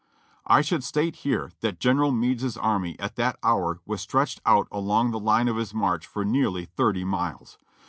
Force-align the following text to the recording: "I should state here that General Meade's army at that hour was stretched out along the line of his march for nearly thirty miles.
"I 0.47 0.61
should 0.61 0.83
state 0.83 1.17
here 1.17 1.51
that 1.59 1.79
General 1.79 2.09
Meade's 2.11 2.57
army 2.57 2.97
at 2.99 3.17
that 3.17 3.37
hour 3.43 3.81
was 3.85 4.01
stretched 4.01 4.41
out 4.47 4.67
along 4.71 5.11
the 5.11 5.19
line 5.19 5.47
of 5.47 5.57
his 5.57 5.75
march 5.75 6.07
for 6.07 6.25
nearly 6.25 6.65
thirty 6.65 7.03
miles. 7.03 7.59